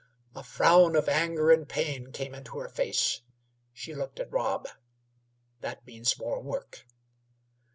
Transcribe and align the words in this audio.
A 0.33 0.41
frown 0.43 0.95
of 0.95 1.07
anger 1.07 1.51
and 1.51 1.69
pain 1.69 2.11
came 2.11 2.33
into 2.33 2.57
her 2.57 2.69
face. 2.69 3.21
She 3.71 3.93
looked 3.93 4.19
at 4.19 4.31
Rob. 4.31 4.67
"That 5.59 5.85
means 5.85 6.17
more 6.17 6.41
work." 6.41 6.87